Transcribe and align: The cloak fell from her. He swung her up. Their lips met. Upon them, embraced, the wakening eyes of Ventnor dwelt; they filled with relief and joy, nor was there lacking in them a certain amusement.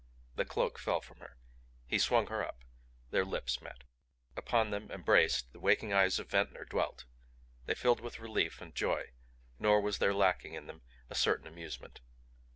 The 0.35 0.45
cloak 0.45 0.79
fell 0.79 0.99
from 0.99 1.19
her. 1.19 1.37
He 1.85 1.99
swung 1.99 2.25
her 2.25 2.43
up. 2.43 2.63
Their 3.11 3.23
lips 3.23 3.61
met. 3.61 3.83
Upon 4.35 4.71
them, 4.71 4.89
embraced, 4.89 5.53
the 5.53 5.59
wakening 5.59 5.93
eyes 5.93 6.17
of 6.17 6.31
Ventnor 6.31 6.65
dwelt; 6.65 7.05
they 7.67 7.75
filled 7.75 7.99
with 7.99 8.17
relief 8.19 8.61
and 8.61 8.73
joy, 8.73 9.11
nor 9.59 9.79
was 9.79 9.99
there 9.99 10.15
lacking 10.15 10.55
in 10.55 10.65
them 10.65 10.81
a 11.11 11.13
certain 11.13 11.45
amusement. 11.45 11.99